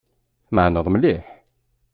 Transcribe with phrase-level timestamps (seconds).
[0.47, 1.25] Tmeεneḍ mliḥ.